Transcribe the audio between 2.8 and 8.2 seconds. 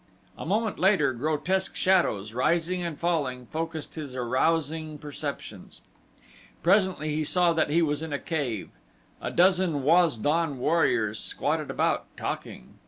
and falling, focused his arousing perceptions. Presently he saw that he was in a